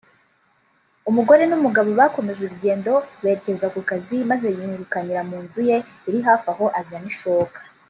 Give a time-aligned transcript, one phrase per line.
[1.09, 5.77] umugore n’umugabo bakomeje urugendo berekeza ku kazi maze yirukankira mu nzu ye
[6.09, 7.59] iri hafi aho azana ishoka